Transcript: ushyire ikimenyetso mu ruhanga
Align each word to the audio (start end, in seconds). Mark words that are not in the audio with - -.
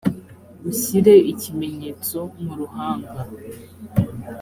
ushyire 0.69 1.13
ikimenyetso 1.31 2.17
mu 2.43 2.51
ruhanga 2.59 3.11